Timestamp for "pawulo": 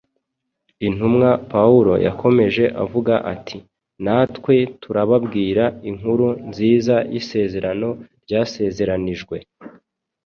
1.51-1.93